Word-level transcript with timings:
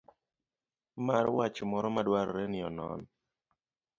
mar 1.05 1.25
wach 1.37 1.57
moro 1.71 1.87
madwarore 1.95 2.45
nionon. 2.51 3.01